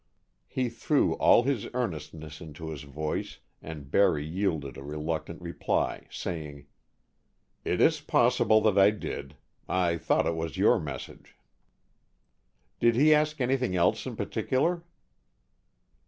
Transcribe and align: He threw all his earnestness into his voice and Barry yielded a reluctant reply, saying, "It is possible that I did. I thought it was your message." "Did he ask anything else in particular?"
He 0.47 0.67
threw 0.67 1.13
all 1.17 1.43
his 1.43 1.67
earnestness 1.75 2.41
into 2.41 2.71
his 2.71 2.81
voice 2.81 3.37
and 3.61 3.91
Barry 3.91 4.25
yielded 4.25 4.75
a 4.75 4.81
reluctant 4.83 5.39
reply, 5.43 6.07
saying, 6.09 6.65
"It 7.63 7.79
is 7.79 8.01
possible 8.01 8.61
that 8.61 8.79
I 8.79 8.89
did. 8.89 9.35
I 9.69 9.99
thought 9.99 10.25
it 10.25 10.33
was 10.35 10.57
your 10.57 10.79
message." 10.79 11.35
"Did 12.79 12.95
he 12.95 13.13
ask 13.13 13.39
anything 13.39 13.75
else 13.75 14.07
in 14.07 14.15
particular?" 14.15 14.83